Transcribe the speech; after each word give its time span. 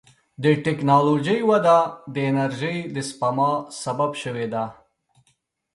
د 0.43 0.45
ټکنالوجۍ 0.65 1.39
وده 1.49 1.77
د 2.13 2.15
انرژۍ 2.31 2.77
د 2.95 2.97
سپما 3.09 3.51
سبب 3.81 4.11
شوې 4.23 4.47
ده. 4.53 4.63